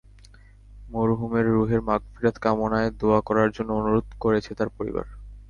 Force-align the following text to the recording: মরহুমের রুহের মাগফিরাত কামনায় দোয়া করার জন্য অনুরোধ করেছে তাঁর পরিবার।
মরহুমের 0.89 1.45
রুহের 1.47 1.81
মাগফিরাত 1.81 2.35
কামনায় 2.37 2.89
দোয়া 2.99 3.19
করার 3.27 3.49
জন্য 3.51 3.69
অনুরোধ 3.73 4.07
করেছে 4.19 4.51
তাঁর 4.53 4.69
পরিবার। 4.77 5.05